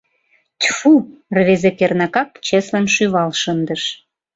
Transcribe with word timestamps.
Тьфу— 0.61 0.93
рвезе 1.37 1.71
кернакак 1.79 2.29
чеслын 2.45 2.85
шӱвал 2.93 3.31
шындыш. 3.41 3.83